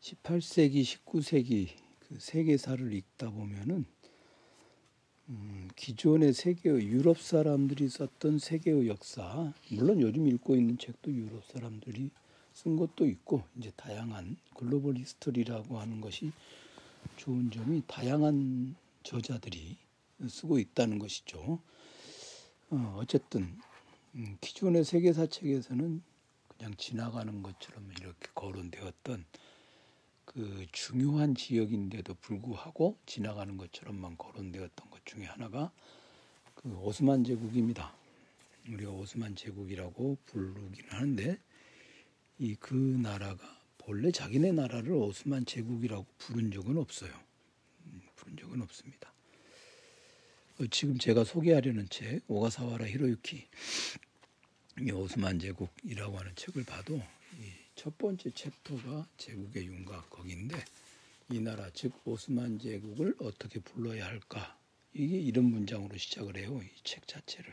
[0.00, 1.68] 18세기, 19세기
[2.00, 3.84] 그 세계사를 읽다 보면은
[5.28, 12.10] 음, 기존의 세계의 유럽 사람들이 썼던 세계의 역사, 물론 요즘 읽고 있는 책도 유럽 사람들이
[12.52, 16.32] 쓴 것도 있고 이제 다양한 글로벌 히스토리라고 하는 것이
[17.16, 19.76] 좋은 점이 다양한 저자들이
[20.28, 21.60] 쓰고 있다는 것이죠.
[22.70, 23.56] 어, 어쨌든
[24.14, 26.02] 음, 기존의 세계사 책에서는
[26.48, 29.24] 그냥 지나가는 것처럼 이렇게 거론되었던
[30.32, 35.72] 그 중요한 지역인데도 불구하고 지나가는 것처럼만 거론되었던 것 중에 하나가
[36.54, 37.92] 그 오스만 제국입니다.
[38.68, 41.36] 우리가 오스만 제국이라고 부르기는 하는데
[42.38, 47.12] 이 그 나라가 본래 자기네 나라를 오스만 제국이라고 부른 적은 없어요.
[47.86, 49.12] 음, 부른 적은 없습니다.
[50.60, 53.48] 어, 지금 제가 소개하려는 책 오가사와라 히로유키
[54.82, 57.02] 이 오스만 제국이라고 하는 책을 봐도
[57.76, 60.56] 첫 번째 챕터가 제국의 윤곽 거기인데
[61.30, 64.58] 이 나라 즉 오스만 제국을 어떻게 불러야 할까
[64.94, 67.52] 이게 이런 문장으로 시작을 해요 이 책 자체를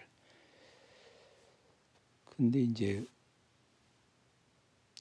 [2.26, 3.06] 근데 이제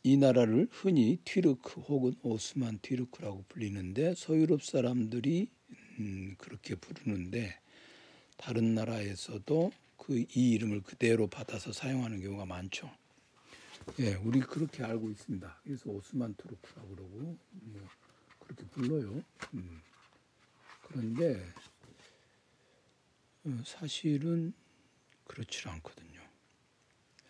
[0.04, 5.48] 이 나라를 흔히 튀르크 혹은 오스만 튀르크라고 불리는데 서유럽 사람들이
[6.00, 7.58] 음, 그렇게 부르는데
[8.38, 12.90] 다른 나라에서도 그 이 이름을 그대로 받아서 사용하는 경우가 많죠.
[13.98, 15.60] 예, 우리 그렇게 알고 있습니다.
[15.64, 17.88] 그래서 오스만 투르크라고 그러고 뭐
[18.40, 19.22] 그렇게 불러요.
[19.54, 19.80] 음.
[20.82, 21.42] 그런데
[23.44, 24.52] 어, 사실은
[25.24, 26.20] 그렇지 않거든요.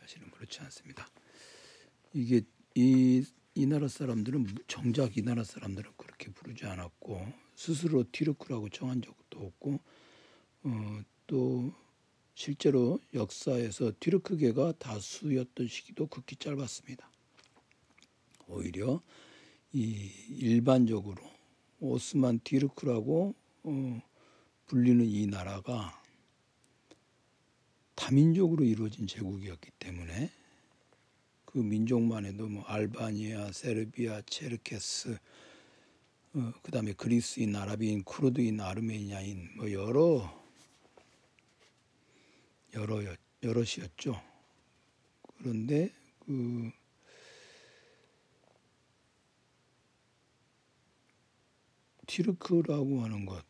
[0.00, 1.08] 사실은 그렇지 않습니다.
[2.12, 2.42] 이게
[2.74, 9.46] 이, 이 나라 사람들은 정작 이 나라 사람들은 그렇게 부르지 않았고 스스로 티르크라고 정한 적도
[9.46, 9.80] 없고
[10.64, 11.72] 어, 또
[12.36, 17.10] 실제로 역사에서 튀르크계가 다수였던 시기도 극히 짧았습니다.
[18.46, 19.00] 오히려
[19.72, 21.16] 이 일반적으로
[21.80, 24.02] 오스만 튀르크라고 어,
[24.66, 25.98] 불리는 이 나라가
[27.94, 30.30] 다민족으로 이루어진 제국이었기 때문에
[31.46, 35.16] 그 민족만 해도 뭐 알바니아, 세르비아, 체르케스,
[36.34, 40.45] 어, 그다음에 그리스인, 아랍인, 쿠르드인, 아르메니아인 뭐 여러
[42.76, 43.02] 여러
[43.42, 44.22] 여럿이었죠.
[45.38, 46.70] 그런데 그
[52.06, 53.44] 티르크라고 하는 것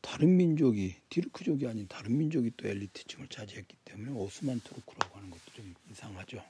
[0.00, 5.74] 다른 민족이 티르크족이 아닌 다른 민족이 또 엘리트층을 차지했기 때문에 오스만 투르크라고 하는 것도 좀
[5.90, 6.42] 이상하죠.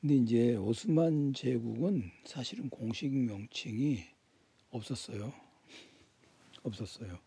[0.00, 4.04] 근데 이제 오스만 제국은 사실은 공식 명칭이
[4.70, 5.32] 없었어요.
[6.62, 7.18] 없었어요.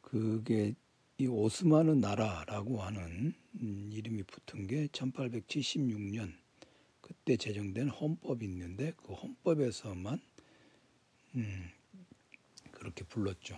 [0.00, 0.74] 그게
[1.22, 6.32] 이 오스만의 나라라고 하는 음, 이름이 붙은 게 1876년
[7.00, 10.20] 그때 제정된 헌법이 있는데 그 헌법에서만
[11.36, 11.70] 음,
[12.72, 13.56] 그렇게 불렀죠.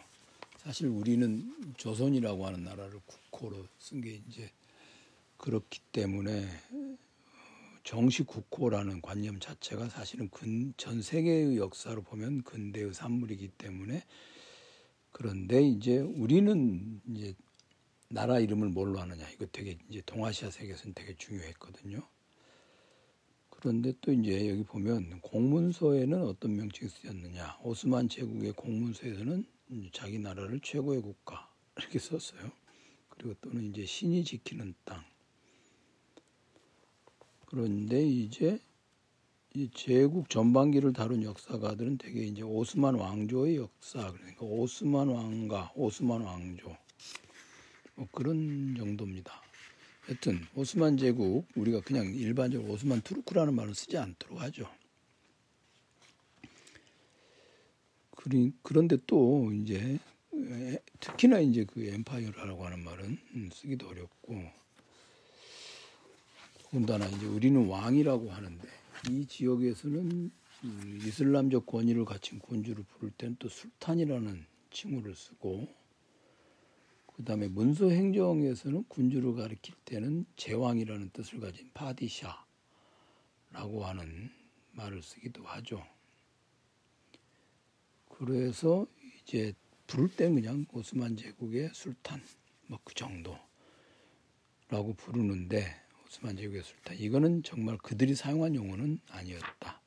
[0.59, 4.51] 사실 우리는 조선이라고 하는 나라를 국호로 쓴 게 이제
[5.39, 6.47] 그렇기 때문에
[7.83, 14.05] 정식 국호라는 관념 자체가 사실은 근, 전 세계의 역사로 보면 근대의 산물이기 때문에
[15.13, 17.35] 그런데 이제 우리는 이제
[18.15, 22.01] 나라 이름을 뭘로 하느냐 이거 되게 이제 동아시아 세계에서는 되게 중요했거든요.
[23.51, 29.45] 그런데 또 이제 여기 보면 공문서에는 어떤 명칭이 쓰였느냐 오스만 제국의 공문서에서는
[29.93, 32.53] 자기 나라를 최고의 국가 이렇게 썼어요.
[33.09, 35.03] 그리고 또는 이제 신이 지키는 땅.
[37.47, 38.61] 그런데 이제
[39.55, 46.77] 이 제국 전반기를 다룬 역사가들은 되게 이제 오스만 왕조의 역사 그러니까 오스만 왕가, 오스만 왕조
[47.95, 49.43] 뭐 그런 정도입니다.
[50.11, 54.69] 여튼 오스만 제국 우리가 그냥 일반적으로 오스만 투르크라는 말을 쓰지 않도록 하죠.
[58.63, 59.99] 그런데 또 이제
[61.01, 64.43] 특히나 이제 그 엠파이어라고 하는 말은 음, 쓰기도 어렵고
[66.63, 68.69] 더군다나 이제 우리는 왕이라고 하는데
[69.11, 70.31] 이 지역에서는
[71.07, 75.69] 이슬람적 권위를 갖춘 군주를 부를 때는 또 술탄이라는 칭호를 쓰고
[77.15, 82.35] 그 다음에 문서 행정에서는 군주를 가리킬 때는 제왕이라는 뜻을 가진 파디샤라고
[83.85, 84.31] 하는
[84.73, 85.87] 말을 쓰기도 하죠.
[88.09, 88.87] 그래서
[89.23, 89.53] 이제
[89.87, 92.21] 부를 때 그냥 오스만 제국의 술탄
[92.67, 93.45] 뭐 그 정도라고
[94.97, 95.67] 부르는데
[96.07, 99.81] 오스만 제국의 술탄 이거는 정말 그들이 사용한 용어는 아니었다.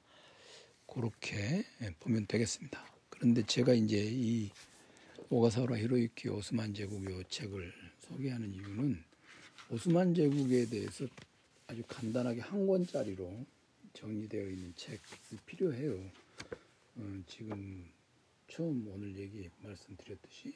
[0.86, 1.66] 그렇게
[2.00, 2.86] 보면 되겠습니다.
[3.10, 4.50] 그런데 제가 이제 이
[5.30, 9.04] 오가사라 히로유키 오스만 제국 요 책을 소개하는 이유는
[9.70, 11.06] 오스만 제국에 대해서
[11.68, 13.46] 아주 간단하게 한 권짜리로
[13.92, 15.02] 정리되어 있는 책이
[15.46, 16.00] 필요해요.
[16.96, 17.90] 어, 지금
[18.48, 20.54] 처음 오늘 얘기 말씀드렸듯이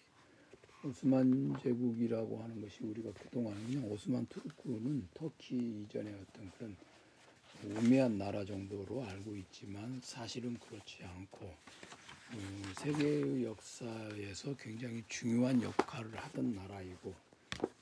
[0.86, 6.78] 오스만 제국이라고 하는 것이 우리가 그동안 그냥 오스만 투르크는 터키 이전의 어떤 그런
[7.76, 11.54] 우매한 나라 정도로 알고 있지만 사실은 그렇지 않고
[12.34, 17.14] 음, 세계의 역사에서 굉장히 중요한 역할을 하던 나라이고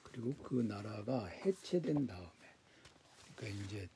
[0.04, 2.32] 그리고 그 나라가 해체된 다음에
[3.36, 3.88] 그러니까 이제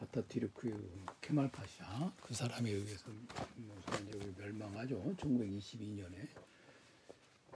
[0.00, 5.14] 아타티르크 케말 파샤 그 사람에 의해서 오스만 멸망하죠.
[5.16, 6.28] 1922년에.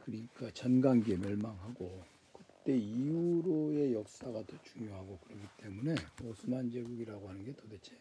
[0.05, 5.95] 그러니까 전강기에 멸망하고 그때 이후로의 역사가 더 중요하고 그렇기 때문에
[6.25, 7.97] 오스만 제국이라고 하는 게 도대체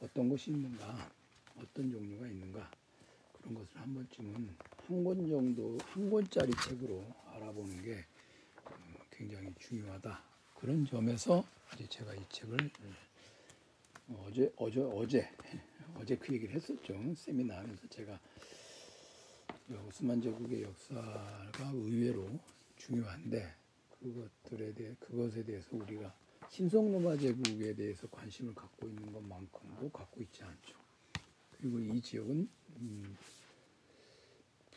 [0.00, 1.10] 어떤 것이 있는가
[1.56, 2.70] 어떤 종류가 있는가
[3.48, 4.56] 그런 것을 한 번쯤은
[4.88, 7.02] 한 권 정도 한 권짜리 책으로
[7.32, 8.04] 알아보는 게
[8.64, 8.72] 어,
[9.10, 10.22] 굉장히 중요하다
[10.54, 12.58] 그런 점에서 이제 제가 이 책을
[14.08, 15.30] 어, 어제 어제 어제
[15.96, 18.20] 어제 그 얘기를 했었죠 세미나 하면서 제가
[19.86, 22.28] 오스만 제국의 역사가 의외로
[22.76, 23.54] 중요한데
[23.98, 26.14] 그것들에 대해 그것에 대해서 우리가
[26.50, 30.78] 신성로마 제국에 대해서 관심을 갖고 있는 것만큼도 갖고 있지 않죠.
[31.58, 33.16] 그리고 이 지역은 음,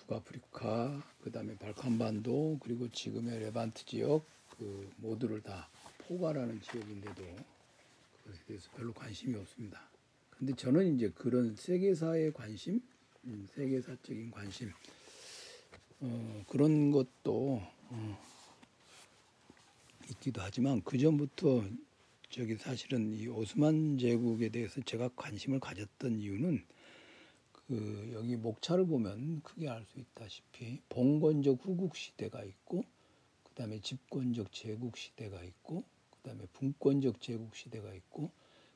[0.01, 4.25] 북아프리카, 그 다음에 발칸반도, 그리고 지금의 레반트 지역
[4.57, 5.69] 그 모두를 다
[5.99, 7.23] 포괄하는 지역인데도
[8.23, 9.81] 그것에 대해서 별로 관심이 없습니다.
[10.31, 12.81] 근데 저는 이제 그런 세계사의 관심,
[13.25, 14.71] 음, 세계사적인 관심
[15.99, 18.21] 어, 그런 것도 어,
[20.09, 21.63] 있기도 하지만 그 전부터
[22.29, 26.63] 저기 사실은 이 오스만 제국에 대해서 제가 관심을 가졌던 이유는
[27.71, 32.83] 그 여기 목차를 보면 크게 알 수 있다시피 봉건적 후국 시대가 있고
[33.45, 35.85] 그다음에 집권적 제국 시대가 있고
[36.17, 38.29] 그다음에 분권적 제국 시대가 있고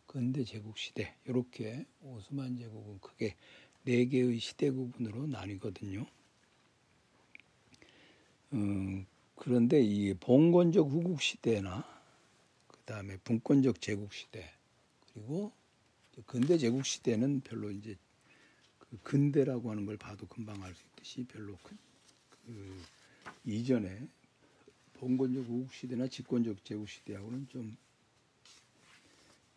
[0.07, 3.35] 근대 제국 시대 이렇게 오스만 제국은 크게
[3.83, 6.05] 네 개의 시대 구분으로 나뉘거든요.
[8.53, 9.05] 음,
[9.35, 11.83] 그런데 이 봉건적 후국 시대나
[12.69, 14.49] 그 다음에 분권적 제국 시대
[15.01, 15.51] 그리고
[16.25, 17.97] 근대 제국 시대는 별로 이제
[18.89, 21.77] 그 근대라고 하는 걸 봐도 금방 알 수 있듯이 별로 큰,
[22.29, 22.81] 그
[23.45, 24.07] 이전에
[24.93, 27.77] 봉건적 후국 시대나 집권적 제국 시대하고는 좀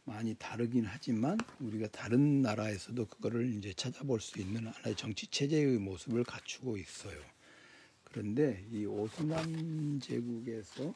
[0.05, 6.25] 많이 다르긴 하지만 우리가 다른 나라에서도 그거를 이제 찾아볼 수 있는 하나의 정치 체제의 모습을
[6.25, 7.21] 갖추고 있어요.
[8.05, 10.95] 그런데 이 오스만 제국에서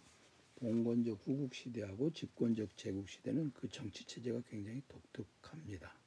[0.57, 6.02] 봉건적 후국 시대하고 집권적 제국 시대는 그 정치 체제가 굉장히 독특합니다.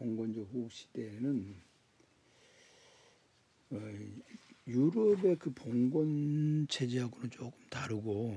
[0.00, 1.56] 예, 봉건적 후국 시대에는
[3.70, 3.76] 어,
[4.66, 8.36] 유럽의 그 봉건 체제하고는 조금 다르고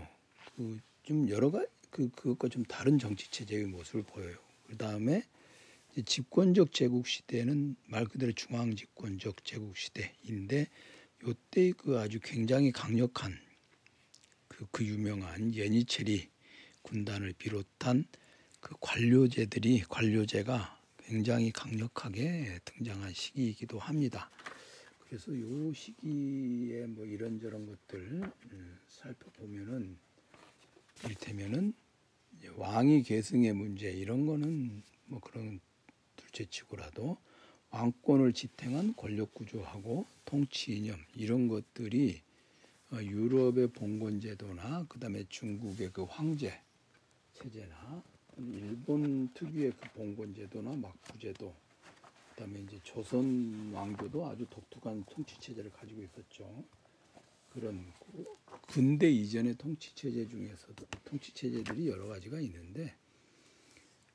[0.55, 4.37] 그 좀 여러 가지 그 그것과 좀 다른 정치 체제의 모습을 보여요.
[4.67, 5.23] 그 다음에
[6.05, 10.67] 집권적 제국 시대는 말 그대로 중앙 집권적 제국 시대인데
[11.25, 13.37] 요때 그 아주 굉장히 강력한
[14.47, 16.29] 그, 그 유명한 연이체리
[16.83, 18.05] 군단을 비롯한
[18.59, 20.80] 그 관료제들이 관료제가
[21.11, 24.29] 굉장히 강력하게 등장한 시기이기도 합니다.
[24.97, 29.97] 그래서 요 시기에 뭐 이런저런 것들 음, 살펴보면은
[31.03, 31.73] 이를테면은
[32.55, 35.59] 왕위 계승의 문제 이런 거는 뭐 그런
[36.15, 37.17] 둘째치고라도
[37.71, 42.21] 왕권을 지탱한 권력 구조하고 통치 이념 이런 것들이
[42.93, 46.57] 어, 유럽의 봉건 제도나 그다음에 중국의 그 황제
[47.33, 48.01] 체제나
[48.37, 51.53] 일본 특유의 그 봉건 제도나 막부 제도
[52.29, 56.63] 그다음에 이제 조선 왕조도 아주 독특한 통치 체제를 가지고 있었죠.
[57.49, 57.85] 그런
[58.67, 62.95] 근대 이전의 통치 체제 중에서도 통치 체제들이 여러 가지가 있는데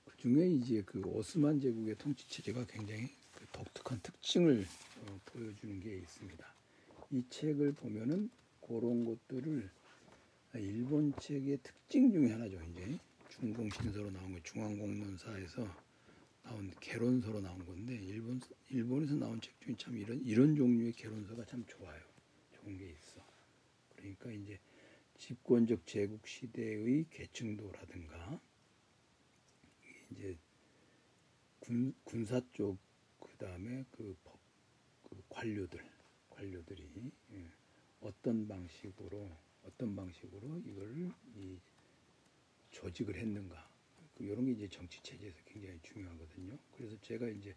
[0.06, 4.66] 그 중에 이제 그 오스만 제국의 통치 체제가 굉장히 그 독특한 특징을
[5.02, 6.54] 어, 보여주는 게 있습니다.
[7.12, 8.30] 이 책을 보면은
[8.61, 9.70] 그런 것들을
[10.54, 12.58] 일본 책의 특징 중에 하나죠.
[12.73, 12.99] 이제
[13.40, 15.68] 중공신서로 나온 거 중앙공론사에서
[16.42, 18.40] 나온 개론서로 나온 건데 일본
[18.70, 22.00] 일본에서 나온 책 중에 참 이런 이런 종류의 개론서가 참 좋아요.
[22.52, 23.20] 좋은 게 있어.
[23.94, 24.58] 그러니까 이제
[25.18, 28.40] 집권적 제국 시대의 계층도라든가
[30.12, 30.38] 이제
[31.60, 32.78] 군, 군사 쪽
[33.20, 34.38] 그다음에 그, 법,
[35.02, 35.84] 그 관료들
[36.30, 36.88] 관료들이
[37.32, 37.50] 예,
[38.00, 39.30] 어떤 방식으로
[39.64, 41.58] 어떤 방식으로 이걸 이
[42.70, 43.68] 조직을 했는가
[44.14, 46.58] 그 이런 게 이제 정치 체제에서 굉장히 중요하거든요.
[46.73, 47.54] 그래서 제가 이제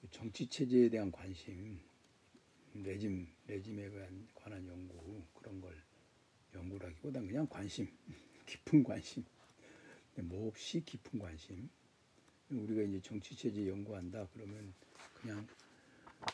[0.00, 1.80] 그 정치 체제에 대한 관심
[2.74, 3.88] 레짐 레짐에
[4.34, 5.74] 관한, 연구 그런 걸
[6.54, 7.88] 연구라기보다 그냥 관심
[8.46, 9.24] 깊은 관심
[10.16, 11.70] 몹시 깊은 관심.
[12.50, 14.74] 우리가 이제 정치 체제 연구한다 그러면
[15.14, 15.46] 그냥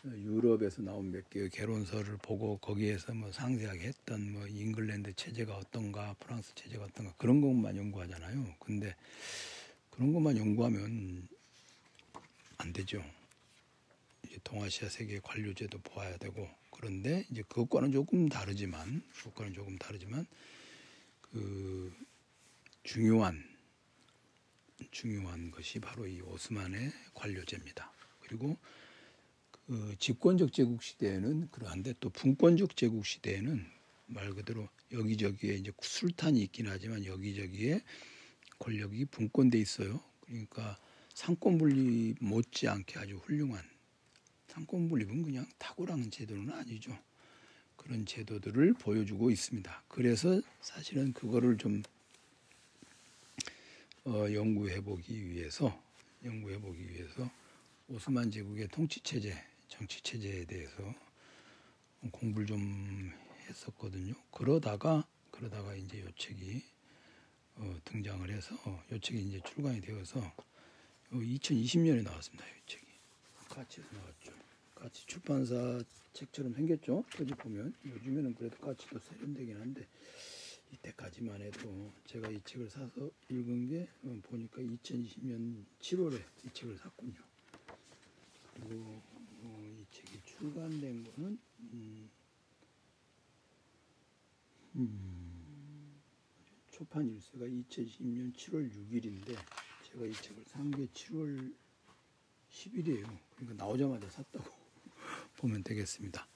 [0.05, 6.55] 유럽에서 나온 몇 개의 개론서를 보고 거기에서 뭐 상세하게 했던 뭐 잉글랜드 체제가 어떤가 프랑스
[6.55, 8.55] 체제가 어떤가 그런 것만 연구하잖아요.
[8.61, 8.95] 근데
[9.91, 11.29] 그런 것만 연구하면
[12.59, 13.05] 안 되죠.
[14.27, 20.27] 이제 동아시아 세계 관료제도 보아야 되고 그런데 이제 그것과는 조금 다르지만 그것과는 조금 다르지만
[21.21, 21.93] 그
[22.83, 23.43] 중요한
[24.91, 27.93] 중요한 것이 바로 이 오스만의 관료제입니다.
[28.21, 28.57] 그리고
[29.69, 33.67] 그 집권적 제국 시대에는 그러한데 또 분권적 제국 시대에는
[34.07, 37.83] 말 그대로 여기저기에 이제 술탄이 있긴 하지만 여기저기에
[38.61, 40.01] 권력이 분권돼 있어요.
[40.23, 40.79] 그러니까
[41.13, 43.63] 삼권 분립 못지않게 아주 훌륭한
[44.47, 46.99] 삼권 분립은 그냥 탁월한 제도는 아니죠.
[47.77, 49.85] 그런 제도들을 보여주고 있습니다.
[49.87, 51.83] 그래서 사실은 그거를 좀
[54.07, 55.79] 어, 연구해 보기 위해서
[56.25, 57.31] 연구해 보기 위해서
[57.89, 59.35] 오스만 제국의 통치 체제,
[59.69, 60.95] 정치 체제에 대해서
[62.11, 63.13] 공부를 좀
[63.49, 64.15] 했었거든요.
[64.31, 66.63] 그러다가 그러다가 이제 요 책이
[67.57, 70.21] 어, 등장을 해서 어, 요 책이 이제 출간이 되어서
[71.13, 72.45] 2020년에 나왔습니다.
[72.47, 72.87] 이 책이
[73.49, 74.33] 같이 나왔죠.
[74.75, 75.83] 같이 출판사
[76.13, 77.03] 책처럼 생겼죠.
[77.15, 79.87] 표지 보면 요즘에는 그래도 같이도 세련되긴 한데
[80.73, 87.21] 이때까지만 해도 제가 이 책을 사서 읽은 게 어, 보니까 2020년 7월에 이 책을 샀군요.
[88.55, 89.08] 그리고 어,
[90.39, 91.39] 출간된 거는
[91.73, 92.11] 음,
[94.77, 96.01] 음,
[96.71, 99.37] 초판 일세가 2020년 7월 6일인데
[99.91, 101.55] 제가 이 책을 산 게 7월
[102.51, 103.19] 10일이에요.
[103.37, 104.45] 그러니까 나오자마자 샀다고
[105.39, 106.27] 보면 되겠습니다.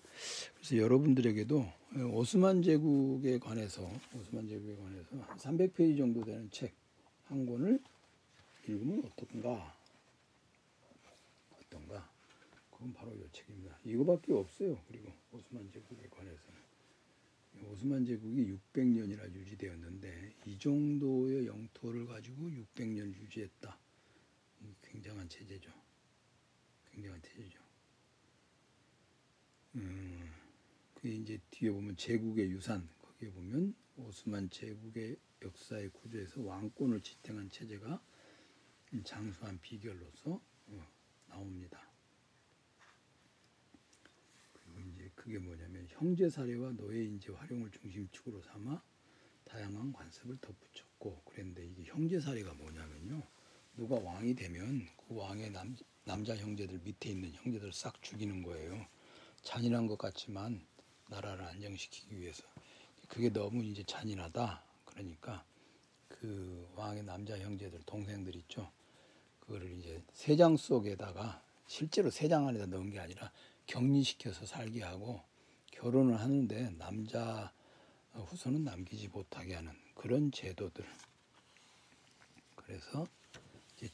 [0.54, 1.64] 그래서 여러분들에게도
[2.12, 6.74] 오스만 제국에 관해서 오스만 제국에 관해서 한 300페이지 정도 되는 책
[7.32, 7.82] 한 권을
[8.68, 9.74] 읽으면 어떤가?
[11.58, 12.10] 어떤가?
[12.82, 13.78] 그건 바로 이 책입니다.
[13.84, 14.76] 이거밖에 없어요.
[14.88, 16.58] 그리고 오스만 제국에 관해서는
[17.70, 23.78] 오스만 제국이 600년이나 유지되었는데 이 정도의 영토를 가지고 600년 유지했다.
[24.82, 25.70] 굉장한 체제죠.
[26.90, 27.60] 굉장한 체제죠.
[29.76, 30.32] 음,
[30.96, 38.02] 그 이제 뒤에 보면 제국의 유산 거기에 보면 오스만 제국의 역사의 구조에서 왕권을 지탱한 체제가
[39.04, 40.86] 장수한 비결로서 어,
[41.28, 41.92] 나옵니다.
[45.22, 48.82] 그게 뭐냐면 형제 사례와 노예 인재 활용을 중심축으로 삼아
[49.44, 53.22] 다양한 관습을 덧붙였고 그랬는데 이게 형제 사례가 뭐냐면요.
[53.76, 58.84] 누가 왕이 되면 그 왕의 남, 남자 형제들 밑에 있는 형제들 싹 죽이는 거예요.
[59.42, 60.66] 잔인한 것 같지만
[61.08, 62.42] 나라를 안정시키기 위해서
[63.06, 64.64] 그게 너무 이제 잔인하다.
[64.84, 65.44] 그러니까
[66.08, 68.72] 그 왕의 남자 형제들 동생들 있죠.
[69.38, 73.30] 그거를 이제 세 장 속에다가 실제로 세 장 안에다 넣은 게 아니라
[73.72, 75.22] 격리시켜서 살게 하고
[75.70, 77.50] 결혼을 하는데 남자
[78.12, 80.84] 후손은 남기지 못하게 하는 그런 제도들.
[82.54, 83.06] 그래서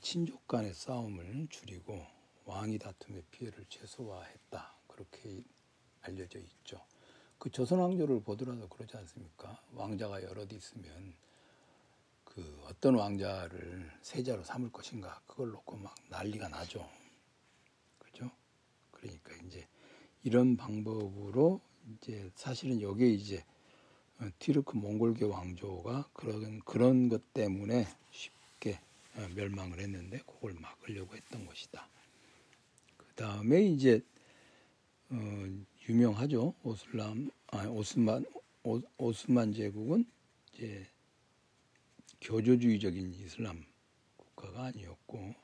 [0.00, 2.04] 친족 간의 싸움을 줄이고
[2.44, 4.74] 왕이 다툼의 피해를 최소화했다.
[4.88, 5.44] 그렇게
[6.02, 6.84] 알려져 있죠.
[7.38, 9.62] 그 조선 왕조를 보더라도 그러지 않습니까?
[9.74, 11.14] 왕자가 여럿 있으면
[12.24, 16.97] 그 어떤 왕자를 세자로 삼을 것인가 그걸 놓고 막 난리가 나죠.
[19.00, 19.66] 그러니까 이제
[20.22, 21.60] 이런 방법으로
[21.96, 23.44] 이제 사실은 여기에 이제
[24.38, 28.80] 티르크 몽골계 왕조가 그런 그런 것 때문에 쉽게
[29.34, 31.88] 멸망을 했는데 그걸 막으려고 했던 것이다.
[32.96, 34.02] 그 다음에 이제
[35.10, 35.16] 어,
[35.88, 36.54] 유명하죠.
[36.62, 38.26] 오슬람, 아, 오스만,
[38.62, 40.04] 오, 오스만 제국은
[40.52, 40.86] 이제
[42.20, 43.64] 교조주의적인 이슬람
[44.18, 45.34] 국가가 아니었고,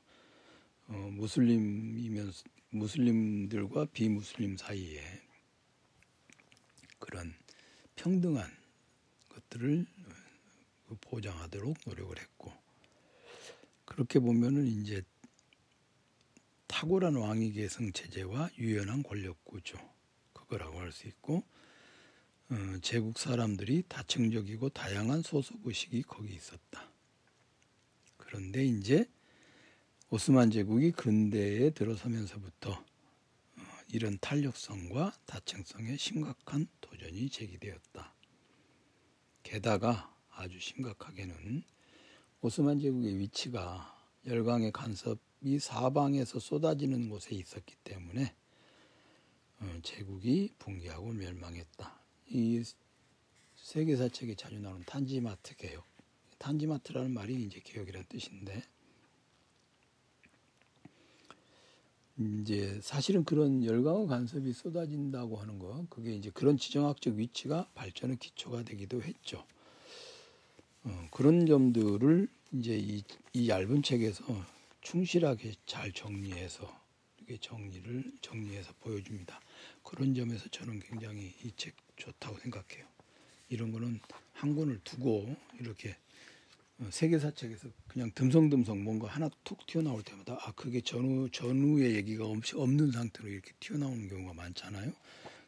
[0.88, 2.32] 어, 무슬림이면
[2.70, 5.02] 무슬림들과 비무슬림 사이에
[6.98, 7.34] 그런
[7.96, 8.50] 평등한
[9.28, 9.86] 것들을
[11.00, 12.52] 보장하도록 노력을 했고,
[13.84, 15.02] 그렇게 보면은 이제
[16.66, 19.78] 탁월한 왕위 계승 체제와 유연한 권력 구조
[20.32, 21.44] 그거라고 할 수 있고
[22.50, 26.90] 어, 제국 사람들이 다층적이고 다양한 소속 의식이 거기 있었다.
[28.16, 29.08] 그런데 이제
[30.10, 38.14] 오스만 제국이 근대에 들어서면서부터 어, 이런 탄력성과 다층성에 심각한 도전이 제기되었다.
[39.42, 41.64] 게다가 아주 심각하게는
[42.42, 48.34] 오스만 제국의 위치가 열강의 간섭 이 사방에서 쏟아지는 곳에 있었기 때문에
[49.60, 52.00] 어, 제국이 붕괴하고 멸망했다.
[52.28, 52.62] 이
[53.56, 55.86] 세계사 책에 자주 나오는 탄지마트 개혁,
[56.38, 58.62] 탄지마트라는 말이 이제 개혁이라는 뜻인데
[62.16, 68.62] 이제 사실은 그런 열강의 간섭이 쏟아진다고 하는 거 그게 이제 그런 지정학적 위치가 발전의 기초가
[68.62, 69.44] 되기도 했죠.
[70.84, 73.02] 어, 그런 점들을 이제 이,
[73.32, 74.24] 이 얇은 책에서
[74.80, 76.72] 충실하게 잘 정리해서
[77.18, 79.40] 이렇게 정리를 정리해서 보여줍니다.
[79.82, 82.86] 그런 점에서 저는 굉장히 이 책 좋다고 생각해요.
[83.48, 84.00] 이런 거는
[84.32, 85.94] 한 권을 두고 이렇게 어,
[86.90, 92.90] 세계사 책에서 그냥 듬성듬성 뭔가 하나 툭 튀어나올 때마다 아 그게 전후 전후의 얘기가 없는
[92.90, 94.92] 상태로 이렇게 튀어나오는 경우가 많잖아요.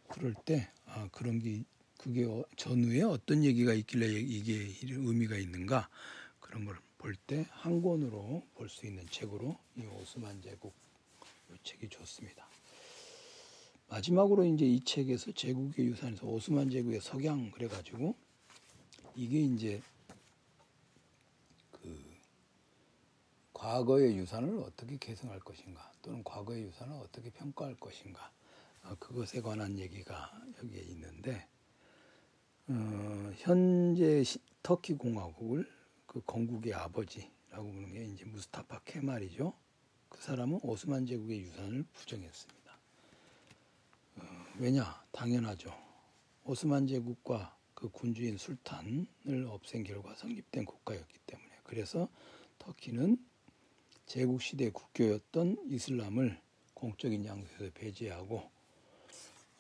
[0.08, 1.62] 그럴 때 아 그런 게
[1.98, 5.88] 그게 어, 전후에 어떤 얘기가 있길래 이게 의미가 있는가
[6.40, 10.72] 그런 걸 볼 때 한 권으로 볼 수 있는 책으로 이 오스만 제국
[11.50, 12.48] 이 책이 좋습니다.
[13.88, 18.16] 마지막으로 이제 이 책에서 제국의 유산에서 오스만 제국의 석양 그래가지고
[19.14, 19.80] 이게 이제
[23.56, 28.30] 과거의 유산을 어떻게 개성할 것인가 또는 과거의 유산을 어떻게 평가할 것인가
[28.82, 30.30] 어, 그것에 관한 얘기가
[30.62, 31.48] 여기에 있는데
[32.68, 35.66] 어, 현재 시, 터키 공화국을
[36.06, 39.54] 그 건국의 아버지라고 부르는 게 이제 무스타파 케말이죠.
[40.10, 42.78] 그 사람은 오스만 제국의 유산을 부정했습니다.
[44.16, 44.22] 어,
[44.58, 45.02] 왜냐?
[45.12, 45.74] 당연하죠.
[46.44, 52.08] 오스만 제국과 그 군주인 술탄을 없앤 결과 성립된 국가였기 때문에 그래서
[52.58, 53.16] 터키는
[54.06, 56.40] 제국 시대 국교였던 이슬람을
[56.74, 58.48] 공적인 양식에서 배제하고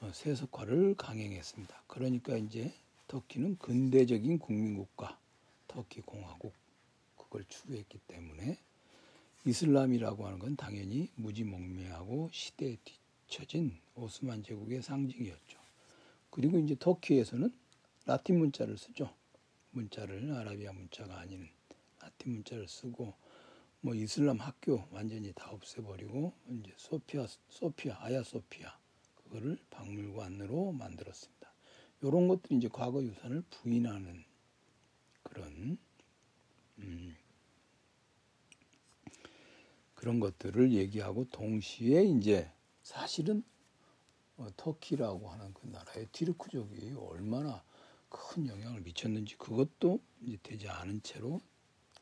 [0.00, 1.82] 어, 세속화를 강행했습니다.
[1.88, 2.72] 그러니까 이제
[3.08, 5.18] 터키는 근대적인 국민국가
[5.66, 6.52] 터키 공화국
[7.16, 8.56] 그걸 추구했기 때문에
[9.44, 15.58] 이슬람이라고 하는 건 당연히 무지몽매하고 시대에 뒤처진 오스만 제국의 상징이었죠.
[16.30, 17.52] 그리고 이제 터키에서는
[18.04, 19.12] 라틴 문자를 쓰죠.
[19.72, 21.48] 문자를 아라비아 문자가 아닌
[22.00, 23.25] 라틴 문자를 쓰고
[23.86, 28.76] 뭐 이슬람 학교 완전히 다 없애버리고 이제 소피아 소피아 아야 소피아
[29.14, 31.52] 그거를 박물관으로 만들었습니다.
[32.02, 34.24] 이런 것들이 이제 과거 유산을 부인하는
[35.22, 35.78] 그런
[36.78, 37.16] 음,
[39.94, 42.50] 그런 것들을 얘기하고 동시에 이제
[42.82, 43.44] 사실은
[44.36, 47.62] 어, 터키라고 하는 그 나라의 티르크족이 얼마나
[48.08, 51.40] 큰 영향을 미쳤는지 그것도 이제 되지 않은 채로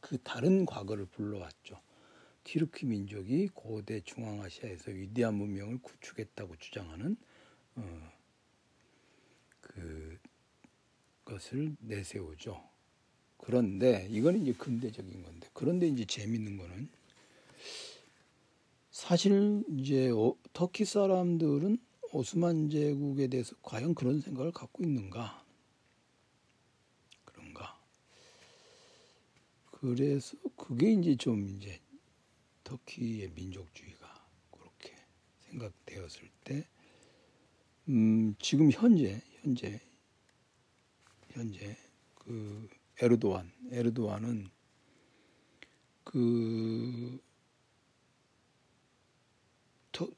[0.05, 1.81] 그 다른 과거를 불러왔죠.
[2.45, 7.17] 티르키 민족이 고대 중앙아시아에서 위대한 문명을 구축했다고 주장하는
[7.77, 8.13] 어,
[9.63, 10.19] 그
[11.25, 12.63] 것을 내세우죠.
[13.39, 16.91] 그런데 이거는 이제 근대적인 건데 그런데 이제 재밌는 거는
[18.91, 20.11] 사실 이제
[20.53, 21.79] 터키 사람들은
[22.13, 25.44] 오스만 제국에 대해서 과연 그런 생각을 갖고 있는가?
[29.85, 31.79] 그래서 그게 이제 좀 이제
[32.65, 34.97] 터키의 민족주의가 그렇게
[35.41, 36.67] 생각되었을 때,
[37.91, 39.83] 음, 지금 현재, 현재,
[41.33, 41.77] 현재
[42.15, 42.67] 그
[42.99, 44.49] 에르도안, 에르도안은
[46.03, 47.21] 그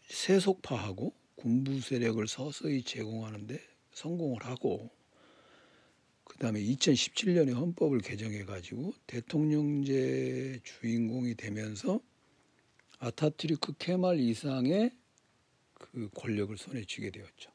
[0.06, 3.60] 세속파하고 군부 세력을 서서히 제공하는데
[3.94, 4.95] 성공을 하고
[6.26, 12.00] 그 다음에 2017년에 헌법을 개정해 가지고 대통령제 주인공이 되면서
[12.98, 14.92] 아타트리크 케말 이상의
[15.74, 17.52] 그 권력을 손에 쥐게 되었죠.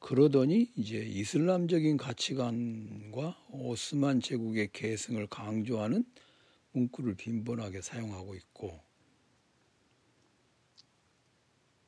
[0.00, 6.04] 그러더니 이제 이슬람적인 가치관과 오스만 제국의 계승을 강조하는
[6.72, 8.80] 문구를 빈번하게 사용하고 있고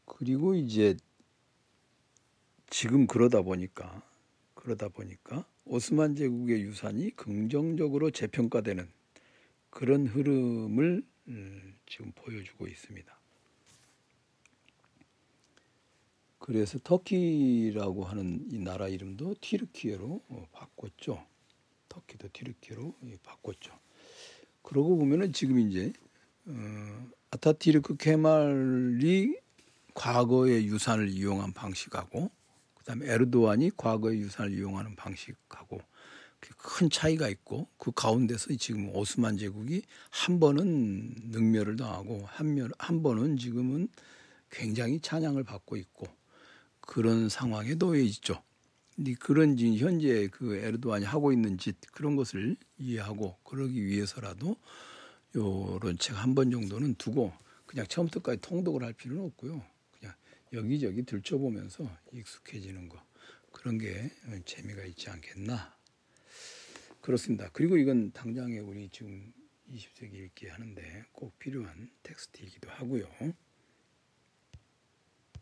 [0.04, 0.96] 그리고 이제
[2.70, 4.02] 지금 그러다 보니까
[4.54, 8.88] 그러다 보니까 오스만 제국의 유산이 긍정적으로 재평가되는
[9.70, 13.18] 그런 흐름을 음, 지금 보여주고 있습니다.
[16.38, 21.24] 그래서 터키라고 하는 이 나라 이름도 티르키예로 어, 바꿨죠.
[21.88, 23.72] 터키도 티르키로 예, 바꿨죠.
[24.60, 25.92] 그러고 보면은 지금 이제
[26.46, 29.38] 어, 아타티르크 케말이
[29.94, 32.30] 과거의 유산을 이용한 방식하고
[32.84, 35.80] 그다음에 에르도안이 과거의 유산을 이용하는 방식하고
[36.58, 43.38] 큰 차이가 있고 그 가운데서 지금 오스만 제국이 한 번은 능멸을 당하고 한, 한 번은
[43.38, 43.88] 지금은
[44.50, 46.06] 굉장히 찬양을 받고 있고
[46.80, 48.42] 그런 상황에 놓여 있죠.
[49.18, 54.56] 그런 현재 그 에르도안이 하고 있는 짓 그런 것을 이해하고 그러기 위해서라도
[55.34, 57.32] 요런 책 한 번 정도는 두고
[57.66, 59.62] 그냥 처음부터까지 통독을 할 필요는 없고요.
[60.54, 63.02] 여기저기 들춰보면서 익숙해지는 거
[63.52, 64.10] 그런 게
[64.44, 65.76] 재미가 있지 않겠나
[67.00, 67.50] 그렇습니다.
[67.52, 69.32] 그리고 이건 당장에 우리 지금
[69.70, 73.06] 20세기 읽기 하는데 꼭 필요한 텍스트이기도 하고요.